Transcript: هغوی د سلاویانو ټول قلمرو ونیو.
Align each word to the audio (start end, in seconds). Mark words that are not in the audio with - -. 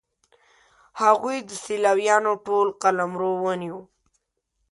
هغوی 1.01 1.37
د 1.49 1.51
سلاویانو 1.65 2.31
ټول 2.45 2.67
قلمرو 2.81 3.31
ونیو. 3.43 3.79